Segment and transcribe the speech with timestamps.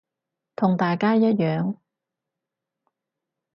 [0.55, 1.77] 同大家一樣